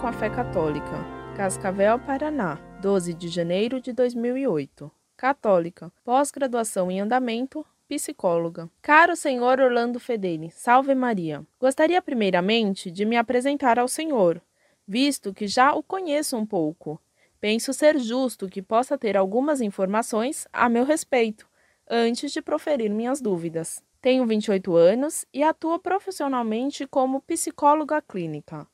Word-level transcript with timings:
com 0.00 0.06
a 0.06 0.12
Fé 0.12 0.28
Católica. 0.28 1.04
Cascavel, 1.36 1.98
Paraná, 1.98 2.56
12 2.82 3.14
de 3.14 3.28
janeiro 3.28 3.80
de 3.80 3.92
2008. 3.92 4.90
Católica. 5.16 5.90
Pós-graduação 6.04 6.90
em 6.90 7.00
andamento. 7.00 7.64
Psicóloga. 7.88 8.68
Caro 8.82 9.14
senhor 9.14 9.60
Orlando 9.60 9.98
Fedeli, 10.00 10.50
salve 10.50 10.94
Maria. 10.94 11.46
Gostaria 11.58 12.02
primeiramente 12.02 12.90
de 12.90 13.04
me 13.04 13.16
apresentar 13.16 13.78
ao 13.78 13.86
senhor, 13.86 14.42
visto 14.86 15.32
que 15.32 15.46
já 15.46 15.72
o 15.72 15.84
conheço 15.84 16.36
um 16.36 16.44
pouco. 16.44 17.00
Penso 17.40 17.72
ser 17.72 17.96
justo 17.98 18.48
que 18.48 18.60
possa 18.60 18.98
ter 18.98 19.16
algumas 19.16 19.60
informações 19.60 20.48
a 20.52 20.68
meu 20.68 20.84
respeito, 20.84 21.48
antes 21.88 22.32
de 22.32 22.42
proferir 22.42 22.90
minhas 22.90 23.20
dúvidas. 23.20 23.82
Tenho 24.00 24.26
28 24.26 24.74
anos 24.74 25.24
e 25.32 25.44
atuo 25.44 25.78
profissionalmente 25.78 26.86
como 26.88 27.22
psicóloga 27.22 28.02
clínica. 28.02 28.66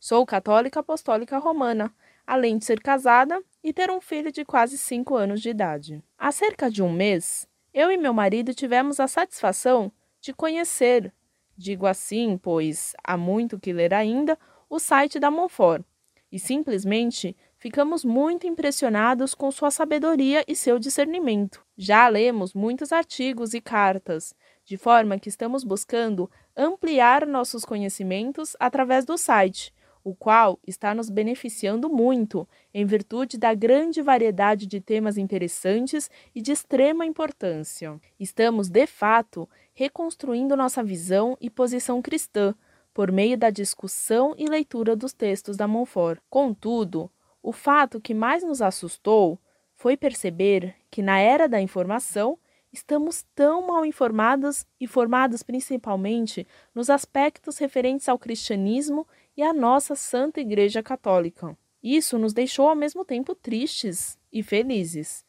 Sou 0.00 0.24
católica 0.24 0.80
apostólica 0.80 1.36
romana, 1.36 1.94
além 2.26 2.56
de 2.56 2.64
ser 2.64 2.80
casada 2.80 3.38
e 3.62 3.70
ter 3.70 3.90
um 3.90 4.00
filho 4.00 4.32
de 4.32 4.46
quase 4.46 4.78
5 4.78 5.14
anos 5.14 5.42
de 5.42 5.50
idade. 5.50 6.02
Há 6.16 6.32
cerca 6.32 6.70
de 6.70 6.82
um 6.82 6.90
mês, 6.90 7.46
eu 7.74 7.92
e 7.92 7.98
meu 7.98 8.14
marido 8.14 8.54
tivemos 8.54 8.98
a 8.98 9.06
satisfação 9.06 9.92
de 10.18 10.32
conhecer, 10.32 11.12
digo 11.54 11.84
assim, 11.86 12.38
pois 12.38 12.94
há 13.04 13.14
muito 13.18 13.60
que 13.60 13.74
ler 13.74 13.92
ainda, 13.92 14.38
o 14.70 14.78
site 14.78 15.18
da 15.18 15.30
Monfort, 15.30 15.84
e 16.32 16.38
simplesmente 16.38 17.36
ficamos 17.58 18.02
muito 18.02 18.46
impressionados 18.46 19.34
com 19.34 19.50
sua 19.50 19.70
sabedoria 19.70 20.42
e 20.48 20.56
seu 20.56 20.78
discernimento. 20.78 21.62
Já 21.76 22.08
lemos 22.08 22.54
muitos 22.54 22.90
artigos 22.90 23.52
e 23.52 23.60
cartas, 23.60 24.34
de 24.64 24.78
forma 24.78 25.18
que 25.18 25.28
estamos 25.28 25.62
buscando 25.62 26.30
ampliar 26.56 27.26
nossos 27.26 27.66
conhecimentos 27.66 28.56
através 28.58 29.04
do 29.04 29.18
site 29.18 29.74
o 30.02 30.14
qual 30.14 30.58
está 30.66 30.94
nos 30.94 31.10
beneficiando 31.10 31.88
muito, 31.88 32.48
em 32.72 32.84
virtude 32.84 33.38
da 33.38 33.54
grande 33.54 34.02
variedade 34.02 34.66
de 34.66 34.80
temas 34.80 35.18
interessantes 35.18 36.10
e 36.34 36.40
de 36.40 36.52
extrema 36.52 37.04
importância. 37.04 38.00
Estamos, 38.18 38.68
de 38.68 38.86
fato, 38.86 39.48
reconstruindo 39.72 40.56
nossa 40.56 40.82
visão 40.82 41.36
e 41.40 41.50
posição 41.50 42.00
cristã 42.00 42.54
por 42.92 43.12
meio 43.12 43.36
da 43.36 43.50
discussão 43.50 44.34
e 44.36 44.46
leitura 44.46 44.96
dos 44.96 45.12
textos 45.12 45.56
da 45.56 45.68
Monfort. 45.68 46.20
Contudo, 46.28 47.10
o 47.42 47.52
fato 47.52 48.00
que 48.00 48.12
mais 48.12 48.42
nos 48.42 48.60
assustou 48.60 49.38
foi 49.74 49.96
perceber 49.96 50.74
que, 50.90 51.00
na 51.00 51.18
era 51.18 51.48
da 51.48 51.60
informação, 51.60 52.38
estamos 52.72 53.24
tão 53.34 53.66
mal 53.66 53.84
informados 53.84 54.66
e 54.78 54.86
formados 54.86 55.42
principalmente 55.42 56.46
nos 56.74 56.90
aspectos 56.90 57.58
referentes 57.58 58.08
ao 58.08 58.18
cristianismo 58.18 59.06
e 59.40 59.42
a 59.42 59.54
nossa 59.54 59.94
Santa 59.94 60.38
Igreja 60.38 60.82
Católica. 60.82 61.56
Isso 61.82 62.18
nos 62.18 62.34
deixou 62.34 62.68
ao 62.68 62.76
mesmo 62.76 63.06
tempo 63.06 63.34
tristes 63.34 64.18
e 64.30 64.42
felizes. 64.42 65.24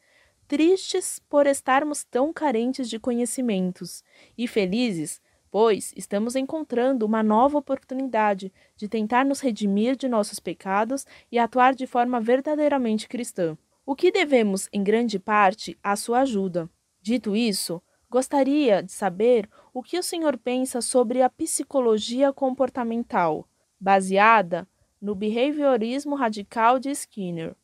Tristes 0.46 1.18
por 1.30 1.46
estarmos 1.46 2.04
tão 2.04 2.30
carentes 2.30 2.90
de 2.90 2.98
conhecimentos, 2.98 4.04
e 4.36 4.46
felizes, 4.46 5.18
pois 5.50 5.94
estamos 5.96 6.36
encontrando 6.36 7.06
uma 7.06 7.22
nova 7.22 7.56
oportunidade 7.56 8.52
de 8.76 8.86
tentar 8.86 9.24
nos 9.24 9.40
redimir 9.40 9.96
de 9.96 10.08
nossos 10.08 10.38
pecados 10.38 11.06
e 11.30 11.38
atuar 11.38 11.74
de 11.74 11.86
forma 11.86 12.20
verdadeiramente 12.20 13.08
cristã. 13.08 13.56
O 13.86 13.96
que 13.96 14.12
devemos, 14.12 14.68
em 14.74 14.84
grande 14.84 15.18
parte, 15.18 15.74
à 15.82 15.96
sua 15.96 16.20
ajuda. 16.20 16.68
Dito 17.00 17.34
isso, 17.34 17.80
gostaria 18.10 18.82
de 18.82 18.92
saber 18.92 19.48
o 19.72 19.82
que 19.82 19.98
o 19.98 20.02
senhor 20.02 20.36
pensa 20.36 20.82
sobre 20.82 21.22
a 21.22 21.30
psicologia 21.30 22.30
comportamental 22.30 23.48
baseada 23.82 24.68
no 25.00 25.12
behaviorismo 25.12 26.14
radical 26.14 26.78
de 26.78 26.88
Skinner. 26.92 27.56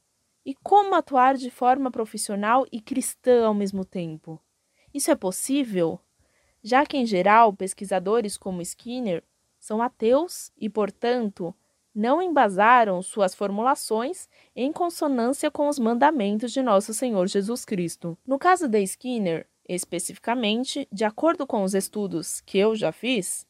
E 0.45 0.53
como 0.53 0.97
atuar 0.97 1.37
de 1.37 1.49
forma 1.49 1.93
profissional 1.93 2.67
e 2.73 2.81
cristã 2.81 3.47
ao 3.47 3.55
mesmo 3.55 3.85
tempo? 3.85 4.41
Isso 4.93 5.13
é 5.13 5.15
possível? 5.15 6.01
Já 6.61 6.85
que, 6.85 6.97
em 6.97 7.07
geral, 7.07 7.53
pesquisadores 7.53 8.37
como 8.37 8.61
Skinner 8.63 9.23
são 9.61 9.81
ateus 9.81 10.51
e, 10.59 10.69
portanto, 10.69 11.55
não 11.95 12.21
embasaram 12.21 13.01
suas 13.01 13.33
formulações 13.33 14.29
em 14.57 14.73
consonância 14.73 15.53
com 15.53 15.69
os 15.69 15.79
mandamentos 15.79 16.53
de 16.53 16.63
nosso 16.63 16.93
Senhor 16.93 17.29
Jesus 17.29 17.65
Cristo. 17.65 18.19
No 18.27 18.41
caso 18.41 18.67
de 18.67 18.83
Skinner, 18.83 19.47
especificamente, 19.69 20.89
de 20.91 21.05
acordo 21.05 21.47
com 21.47 21.63
os 21.63 21.75
estudos 21.75 22.41
que 22.41 22.59
eu 22.59 22.75
já 22.75 22.91
fiz, 22.91 23.47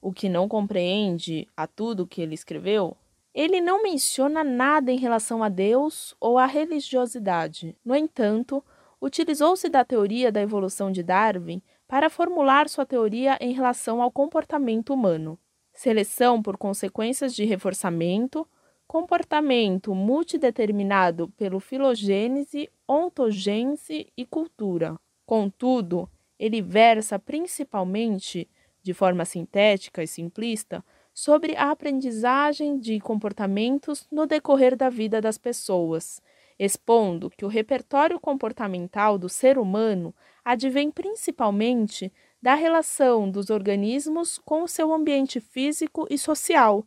o 0.00 0.12
que 0.12 0.28
não 0.28 0.48
compreende 0.48 1.46
a 1.56 1.66
tudo 1.66 2.06
que 2.06 2.20
ele 2.20 2.34
escreveu, 2.34 2.96
ele 3.34 3.60
não 3.60 3.82
menciona 3.82 4.42
nada 4.42 4.90
em 4.90 4.96
relação 4.96 5.42
a 5.42 5.48
Deus 5.48 6.14
ou 6.20 6.38
à 6.38 6.46
religiosidade. 6.46 7.76
No 7.84 7.94
entanto, 7.94 8.64
utilizou-se 9.00 9.68
da 9.68 9.84
teoria 9.84 10.32
da 10.32 10.40
evolução 10.40 10.90
de 10.90 11.02
Darwin 11.02 11.62
para 11.86 12.10
formular 12.10 12.68
sua 12.68 12.84
teoria 12.84 13.38
em 13.40 13.52
relação 13.52 14.02
ao 14.02 14.10
comportamento 14.10 14.92
humano. 14.92 15.38
Seleção 15.72 16.42
por 16.42 16.56
consequências 16.56 17.34
de 17.34 17.44
reforçamento, 17.44 18.46
comportamento 18.86 19.94
multideterminado 19.94 21.28
pelo 21.36 21.60
filogênese, 21.60 22.68
ontogênese 22.88 24.12
e 24.16 24.24
cultura. 24.24 24.96
Contudo, 25.24 26.08
ele 26.38 26.60
versa 26.62 27.18
principalmente 27.18 28.48
de 28.82 28.94
forma 28.94 29.24
sintética 29.24 30.02
e 30.02 30.06
simplista, 30.06 30.84
sobre 31.12 31.56
a 31.56 31.70
aprendizagem 31.70 32.78
de 32.78 33.00
comportamentos 33.00 34.06
no 34.10 34.26
decorrer 34.26 34.76
da 34.76 34.88
vida 34.88 35.20
das 35.20 35.36
pessoas, 35.36 36.22
expondo 36.58 37.30
que 37.30 37.44
o 37.44 37.48
repertório 37.48 38.18
comportamental 38.20 39.18
do 39.18 39.28
ser 39.28 39.58
humano 39.58 40.14
advém 40.44 40.90
principalmente 40.90 42.12
da 42.40 42.54
relação 42.54 43.30
dos 43.30 43.50
organismos 43.50 44.38
com 44.38 44.62
o 44.62 44.68
seu 44.68 44.92
ambiente 44.92 45.40
físico 45.40 46.06
e 46.08 46.16
social, 46.16 46.86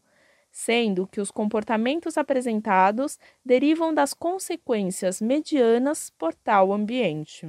sendo 0.51 1.07
que 1.07 1.21
os 1.21 1.31
comportamentos 1.31 2.17
apresentados 2.17 3.17
derivam 3.43 3.93
das 3.93 4.13
consequências 4.13 5.21
medianas 5.21 6.09
por 6.09 6.33
tal 6.33 6.73
ambiente. 6.73 7.47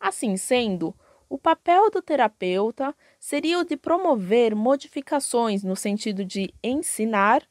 Assim 0.00 0.36
sendo, 0.36 0.94
o 1.28 1.36
papel 1.36 1.90
do 1.90 2.00
terapeuta 2.00 2.94
seria 3.20 3.58
o 3.58 3.64
de 3.64 3.76
promover 3.76 4.54
modificações 4.54 5.62
no 5.62 5.76
sentido 5.76 6.24
de 6.24 6.52
ensinar, 6.64 7.46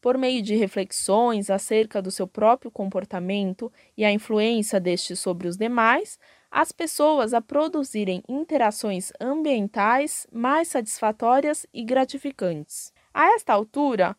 por 0.00 0.18
meio 0.18 0.42
de 0.42 0.54
reflexões 0.54 1.48
acerca 1.48 2.02
do 2.02 2.10
seu 2.10 2.26
próprio 2.26 2.70
comportamento 2.70 3.72
e 3.96 4.04
a 4.04 4.12
influência 4.12 4.78
deste 4.78 5.16
sobre 5.16 5.48
os 5.48 5.56
demais, 5.56 6.18
as 6.50 6.70
pessoas 6.70 7.32
a 7.32 7.40
produzirem 7.40 8.22
interações 8.28 9.10
ambientais 9.18 10.26
mais 10.30 10.68
satisfatórias 10.68 11.66
e 11.72 11.82
gratificantes. 11.82 12.92
A 13.14 13.34
esta 13.34 13.54
altura, 13.54 14.14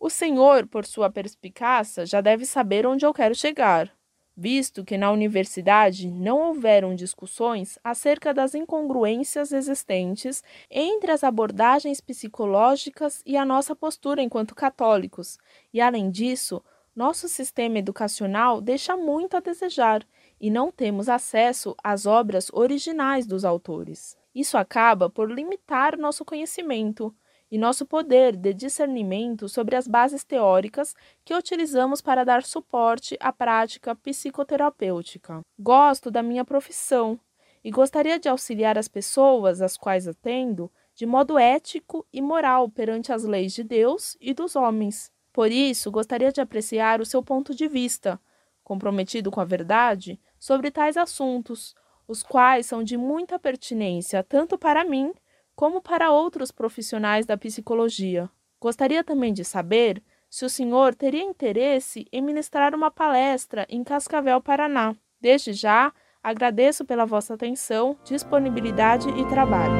o 0.00 0.10
senhor, 0.10 0.66
por 0.66 0.84
sua 0.84 1.08
perspicácia, 1.08 2.04
já 2.04 2.20
deve 2.20 2.44
saber 2.44 2.84
onde 2.84 3.06
eu 3.06 3.14
quero 3.14 3.34
chegar 3.34 3.97
visto 4.40 4.84
que 4.84 4.96
na 4.96 5.10
universidade 5.10 6.08
não 6.08 6.38
houveram 6.38 6.94
discussões 6.94 7.76
acerca 7.82 8.32
das 8.32 8.54
incongruências 8.54 9.50
existentes 9.50 10.44
entre 10.70 11.10
as 11.10 11.24
abordagens 11.24 12.00
psicológicas 12.00 13.20
e 13.26 13.36
a 13.36 13.44
nossa 13.44 13.74
postura 13.74 14.22
enquanto 14.22 14.54
católicos, 14.54 15.40
e 15.74 15.80
além 15.80 16.08
disso, 16.08 16.62
nosso 16.94 17.28
sistema 17.28 17.78
educacional 17.78 18.60
deixa 18.60 18.96
muito 18.96 19.36
a 19.36 19.40
desejar 19.40 20.06
e 20.40 20.52
não 20.52 20.70
temos 20.70 21.08
acesso 21.08 21.74
às 21.82 22.06
obras 22.06 22.48
originais 22.52 23.26
dos 23.26 23.44
autores. 23.44 24.16
Isso 24.32 24.56
acaba 24.56 25.10
por 25.10 25.28
limitar 25.28 25.98
nosso 25.98 26.24
conhecimento 26.24 27.12
e 27.50 27.58
nosso 27.58 27.86
poder 27.86 28.36
de 28.36 28.52
discernimento 28.52 29.48
sobre 29.48 29.76
as 29.76 29.88
bases 29.88 30.24
teóricas 30.24 30.94
que 31.24 31.34
utilizamos 31.34 32.00
para 32.00 32.24
dar 32.24 32.42
suporte 32.42 33.16
à 33.20 33.32
prática 33.32 33.94
psicoterapêutica. 33.94 35.40
Gosto 35.58 36.10
da 36.10 36.22
minha 36.22 36.44
profissão 36.44 37.18
e 37.64 37.70
gostaria 37.70 38.18
de 38.18 38.28
auxiliar 38.28 38.78
as 38.78 38.88
pessoas 38.88 39.60
às 39.60 39.76
quais 39.76 40.06
atendo 40.06 40.70
de 40.94 41.06
modo 41.06 41.38
ético 41.38 42.04
e 42.12 42.20
moral 42.20 42.68
perante 42.68 43.12
as 43.12 43.24
leis 43.24 43.52
de 43.52 43.62
Deus 43.62 44.16
e 44.20 44.34
dos 44.34 44.56
homens. 44.56 45.12
Por 45.32 45.50
isso, 45.52 45.90
gostaria 45.90 46.32
de 46.32 46.40
apreciar 46.40 47.00
o 47.00 47.06
seu 47.06 47.22
ponto 47.22 47.54
de 47.54 47.68
vista, 47.68 48.20
comprometido 48.64 49.30
com 49.30 49.40
a 49.40 49.44
verdade, 49.44 50.20
sobre 50.38 50.70
tais 50.70 50.96
assuntos, 50.96 51.74
os 52.08 52.22
quais 52.22 52.66
são 52.66 52.82
de 52.82 52.96
muita 52.96 53.38
pertinência 53.38 54.24
tanto 54.24 54.58
para 54.58 54.84
mim 54.84 55.12
como 55.58 55.82
para 55.82 56.12
outros 56.12 56.52
profissionais 56.52 57.26
da 57.26 57.36
psicologia. 57.36 58.30
Gostaria 58.60 59.02
também 59.02 59.32
de 59.32 59.44
saber 59.44 60.00
se 60.30 60.44
o 60.44 60.48
senhor 60.48 60.94
teria 60.94 61.24
interesse 61.24 62.06
em 62.12 62.22
ministrar 62.22 62.76
uma 62.76 62.92
palestra 62.92 63.66
em 63.68 63.82
Cascavel, 63.82 64.40
Paraná. 64.40 64.94
Desde 65.20 65.52
já, 65.52 65.92
agradeço 66.22 66.84
pela 66.84 67.04
vossa 67.04 67.34
atenção, 67.34 67.96
disponibilidade 68.04 69.08
e 69.08 69.26
trabalho. 69.26 69.74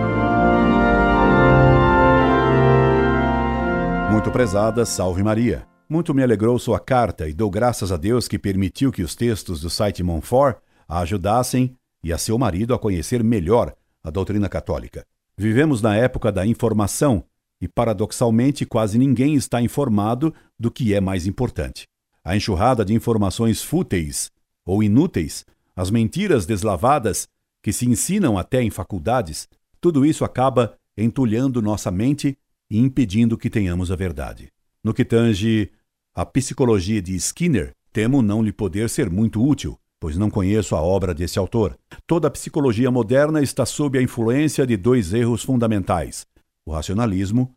Muito 4.11 4.33
prezada, 4.33 4.85
salve 4.85 5.23
Maria. 5.23 5.65
Muito 5.89 6.13
me 6.13 6.25
alegrou 6.25 6.59
sua 6.59 6.81
carta 6.81 7.29
e 7.29 7.33
dou 7.33 7.49
graças 7.49 7.93
a 7.93 7.97
Deus 7.97 8.27
que 8.27 8.37
permitiu 8.37 8.91
que 8.91 9.05
os 9.05 9.15
textos 9.15 9.61
do 9.61 9.71
site 9.71 10.03
Monfort 10.03 10.59
a 10.89 10.99
ajudassem 10.99 11.77
e 12.03 12.13
a 12.13 12.19
seu 12.19 12.37
marido 12.37 12.75
a 12.75 12.79
conhecer 12.81 13.23
melhor 13.23 13.73
a 14.03 14.11
doutrina 14.11 14.49
católica. 14.49 15.07
Vivemos 15.41 15.81
na 15.81 15.95
época 15.95 16.33
da 16.33 16.45
informação 16.45 17.23
e, 17.61 17.69
paradoxalmente, 17.69 18.67
quase 18.67 18.99
ninguém 18.99 19.37
está 19.37 19.63
informado 19.63 20.35
do 20.59 20.69
que 20.69 20.93
é 20.93 21.01
mais 21.01 21.29
importante. 21.29 21.87
A 22.25 22.37
enxurrada 22.37 22.85
de 22.85 22.93
informações 22.93 23.63
fúteis 23.63 24.33
ou 24.67 24.83
inúteis, 24.83 25.47
as 25.77 25.93
mentiras 25.93 26.45
deslavadas 26.45 27.29
que 27.63 27.73
se 27.73 27.87
ensinam 27.87 28.37
até 28.37 28.61
em 28.61 28.69
faculdades, 28.69 29.49
tudo 29.81 30.05
isso 30.05 30.25
acaba 30.25 30.77
entulhando 30.97 31.63
nossa 31.63 31.89
mente 31.89 32.37
e 32.69 32.77
impedindo 32.77 33.39
que 33.39 33.49
tenhamos 33.49 33.93
a 33.93 33.97
verdade. 33.97 34.49
No 34.83 34.93
que 34.93 35.05
tange 35.05 35.71
a 36.17 36.27
psicologia 36.27 37.01
de 37.01 37.15
Skinner, 37.15 37.71
temo 37.93 38.23
não 38.23 38.43
lhe 38.43 38.53
poder 38.53 38.91
ser 38.91 39.09
muito 39.09 39.41
útil, 39.41 39.79
pois 40.01 40.17
não 40.17 40.31
conheço 40.31 40.77
a 40.77 40.83
obra 40.83 41.13
desse 41.13 41.39
autor. 41.39 41.77
Toda 42.07 42.29
a 42.29 42.31
psicologia 42.31 42.91
moderna 42.91 43.43
está 43.43 43.67
sob 43.67 43.99
a 43.99 44.03
influência 44.03 44.67
de 44.67 44.77
dois 44.77 45.13
erros 45.13 45.43
fundamentais: 45.43 46.27
o 46.65 46.73
racionalismo 46.73 47.55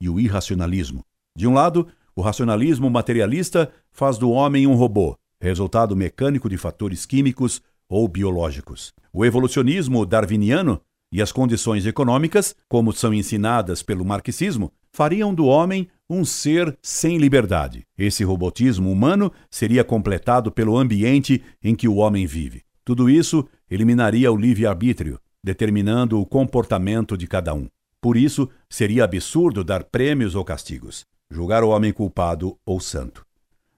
e 0.00 0.08
o 0.08 0.18
irracionalismo. 0.18 1.04
De 1.36 1.46
um 1.46 1.54
lado, 1.54 1.86
o 2.14 2.20
racionalismo 2.20 2.88
materialista 2.88 3.72
faz 3.90 4.18
do 4.18 4.30
homem 4.30 4.66
um 4.66 4.74
robô, 4.74 5.16
resultado 5.40 5.96
mecânico 5.96 6.48
de 6.48 6.56
fatores 6.56 7.04
químicos 7.04 7.60
ou 7.88 8.06
biológicos. 8.08 8.92
O 9.12 9.24
evolucionismo 9.24 10.06
darwiniano 10.06 10.80
e 11.12 11.22
as 11.22 11.30
condições 11.30 11.86
econômicas, 11.86 12.56
como 12.68 12.92
são 12.92 13.14
ensinadas 13.14 13.82
pelo 13.82 14.04
marxismo, 14.04 14.72
fariam 14.92 15.34
do 15.34 15.46
homem 15.46 15.88
um 16.08 16.24
ser 16.24 16.76
sem 16.82 17.18
liberdade. 17.18 17.86
Esse 17.96 18.24
robotismo 18.24 18.90
humano 18.90 19.32
seria 19.50 19.82
completado 19.82 20.52
pelo 20.52 20.76
ambiente 20.76 21.42
em 21.62 21.74
que 21.74 21.88
o 21.88 21.96
homem 21.96 22.26
vive. 22.26 22.62
Tudo 22.84 23.08
isso 23.08 23.46
eliminaria 23.70 24.30
o 24.30 24.36
livre-arbítrio, 24.36 25.18
determinando 25.42 26.20
o 26.20 26.26
comportamento 26.26 27.16
de 27.16 27.26
cada 27.26 27.54
um. 27.54 27.68
Por 28.00 28.16
isso, 28.16 28.50
seria 28.68 29.04
absurdo 29.04 29.64
dar 29.64 29.84
prêmios 29.84 30.34
ou 30.34 30.44
castigos, 30.44 31.06
julgar 31.30 31.64
o 31.64 31.70
homem 31.70 31.92
culpado 31.92 32.58
ou 32.66 32.78
santo. 32.78 33.24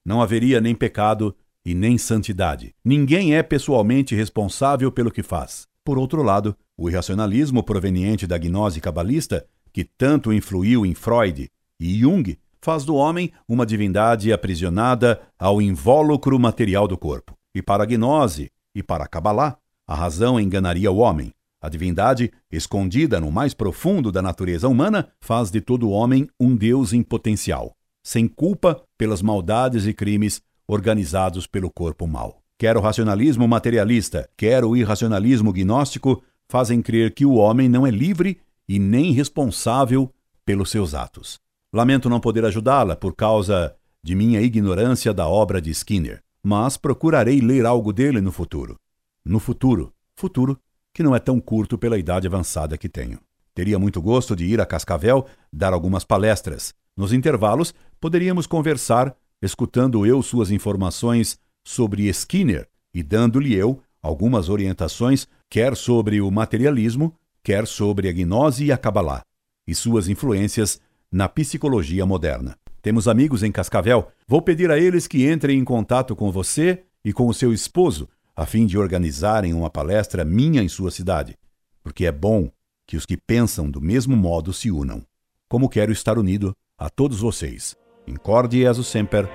Não 0.05 0.21
haveria 0.21 0.61
nem 0.61 0.75
pecado 0.75 1.35
e 1.65 1.75
nem 1.75 1.97
santidade. 1.97 2.75
Ninguém 2.85 3.37
é 3.37 3.43
pessoalmente 3.43 4.15
responsável 4.15 4.91
pelo 4.91 5.13
que 5.13 5.23
faz. 5.23 5.67
Por 5.85 5.97
outro 5.97 6.23
lado, 6.23 6.57
o 6.77 6.91
irracionalismo 6.91 7.63
proveniente 7.63 8.27
da 8.27 8.37
gnose 8.37 8.81
cabalista, 8.81 9.47
que 9.73 9.85
tanto 9.85 10.33
influiu 10.33 10.85
em 10.85 10.95
Freud 10.95 11.49
e 11.79 11.99
Jung 12.01 12.37
faz 12.61 12.85
do 12.85 12.95
homem 12.95 13.33
uma 13.49 13.65
divindade 13.65 14.33
aprisionada 14.33 15.21
ao 15.39 15.63
invólucro 15.63 16.39
material 16.39 16.89
do 16.89 16.99
corpo. 16.99 17.35
E 17.55 17.63
para 17.63 17.85
a 17.85 17.87
gnose 17.87 18.51
e 18.75 18.83
para 18.83 19.05
a 19.05 19.09
Kabbalah, 19.09 19.57
a 19.87 19.95
razão 19.95 20.41
enganaria 20.41 20.91
o 20.91 20.97
homem. 20.97 21.33
A 21.63 21.69
divindade, 21.69 22.33
escondida 22.51 23.21
no 23.21 23.31
mais 23.31 23.55
profundo 23.55 24.13
da 24.13 24.21
natureza 24.21 24.69
humana, 24.69 25.09
faz 25.21 25.51
de 25.51 25.61
todo 25.61 25.91
homem 25.91 26.29
um 26.39 26.55
Deus 26.55 26.93
em 26.93 27.03
potencial, 27.03 27.75
sem 28.03 28.29
culpa 28.29 28.83
pelas 28.99 29.23
maldades 29.23 29.87
e 29.87 29.95
crimes 29.95 30.43
organizados 30.69 31.47
pelo 31.47 31.71
corpo 31.71 32.07
mau. 32.07 32.43
Quer 32.59 32.77
o 32.77 32.81
racionalismo 32.81 33.47
materialista, 33.47 34.29
quer 34.37 34.65
o 34.65 34.77
irracionalismo 34.77 35.53
gnóstico, 35.53 36.23
fazem 36.49 36.83
crer 36.83 37.15
que 37.15 37.25
o 37.25 37.35
homem 37.35 37.69
não 37.69 37.87
é 37.87 37.91
livre 37.91 38.41
e 38.69 38.79
nem 38.79 39.13
responsável 39.13 40.13
pelos 40.45 40.71
seus 40.71 40.95
atos. 40.95 41.46
Lamento 41.77 42.09
não 42.09 42.19
poder 42.19 42.43
ajudá-la 42.47 42.97
por 42.97 43.15
causa 43.15 43.77
de 44.03 44.15
minha 44.15 44.41
ignorância 44.41 45.13
da 45.13 45.29
obra 45.29 45.61
de 45.61 45.71
Skinner, 45.71 46.23
mas 46.43 46.79
procurarei 46.79 47.39
ler 47.39 47.67
algo 47.67 47.93
dele 47.93 48.19
no 48.23 48.33
futuro. 48.33 48.81
No 49.23 49.39
futuro, 49.39 49.93
futuro 50.15 50.59
que 50.95 51.03
não 51.03 51.15
é 51.15 51.19
tão 51.19 51.39
curto 51.39 51.77
pela 51.77 51.99
idade 51.99 52.27
avançada 52.27 52.79
que 52.79 52.89
tenho. 52.89 53.19
Teria 53.55 53.79
muito 53.79 54.01
gosto 54.01 54.35
de 54.35 54.47
ir 54.47 54.59
a 54.59 54.65
Cascavel 54.65 55.27
dar 55.53 55.75
algumas 55.75 56.03
palestras. 56.03 56.73
Nos 56.97 57.13
intervalos, 57.13 57.75
poderíamos 58.01 58.47
conversar, 58.47 59.15
escutando 59.43 60.07
eu 60.07 60.23
suas 60.23 60.51
informações 60.51 61.39
sobre 61.63 62.09
Skinner 62.09 62.67
e 62.95 63.03
dando-lhe 63.03 63.55
eu 63.55 63.83
algumas 64.03 64.49
orientações, 64.49 65.29
quer 65.51 65.77
sobre 65.77 66.23
o 66.23 66.31
materialismo, 66.31 67.15
quer 67.45 67.67
sobre 67.67 68.09
a 68.09 68.13
gnose 68.13 68.65
e 68.65 68.73
a 68.73 68.79
Kabbalah, 68.79 69.21
e 69.67 69.75
suas 69.75 70.09
influências 70.09 70.81
na 71.11 71.29
psicologia 71.29 72.05
moderna. 72.05 72.57
Temos 72.83 73.09
amigos 73.09 73.43
em 73.43 73.51
Cascavel. 73.51 74.09
Vou 74.29 74.41
pedir 74.41 74.71
a 74.71 74.79
eles 74.79 75.07
que 75.07 75.31
entrem 75.31 75.59
em 75.59 75.65
contato 75.65 76.15
com 76.15 76.31
você 76.31 76.85
e 77.05 77.13
com 77.13 77.27
o 77.27 77.35
seu 77.35 77.53
esposo, 77.53 78.09
a 78.35 78.47
fim 78.47 78.67
de 78.67 78.79
organizarem 78.79 79.55
uma 79.55 79.71
palestra 79.71 80.25
minha 80.25 80.63
em 80.63 80.69
sua 80.69 80.91
cidade, 80.91 81.37
porque 81.83 82.07
é 82.07 82.13
bom 82.13 82.51
que 82.87 82.97
os 82.97 83.05
que 83.05 83.17
pensam 83.17 83.71
do 83.71 83.81
mesmo 83.81 84.17
modo 84.17 84.53
se 84.53 84.71
unam. 84.71 85.03
Como 85.49 85.69
quero 85.69 85.93
estar 85.93 86.19
unido 86.19 86.55
a 86.79 86.89
todos 86.91 87.21
vocês. 87.21 87.75
Incorde 88.07 88.59
Jesus 88.59 88.87
Semper, 88.87 89.29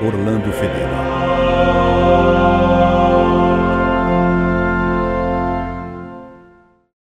Orlando 0.00 0.52
Fedeli. 0.52 2.33